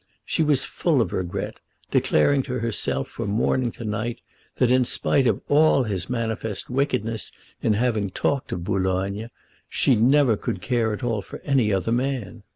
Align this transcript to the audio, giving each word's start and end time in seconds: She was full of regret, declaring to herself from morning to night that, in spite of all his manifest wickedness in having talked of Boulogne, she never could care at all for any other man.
She 0.25 0.41
was 0.41 0.65
full 0.65 0.99
of 0.99 1.13
regret, 1.13 1.59
declaring 1.91 2.41
to 2.49 2.57
herself 2.57 3.07
from 3.07 3.29
morning 3.29 3.71
to 3.73 3.83
night 3.83 4.19
that, 4.55 4.71
in 4.71 4.83
spite 4.83 5.27
of 5.27 5.41
all 5.47 5.83
his 5.83 6.09
manifest 6.09 6.71
wickedness 6.71 7.31
in 7.61 7.73
having 7.73 8.09
talked 8.09 8.51
of 8.51 8.63
Boulogne, 8.63 9.29
she 9.69 9.95
never 9.95 10.35
could 10.35 10.59
care 10.59 10.91
at 10.91 11.03
all 11.03 11.21
for 11.21 11.39
any 11.45 11.71
other 11.71 11.91
man. 11.91 12.41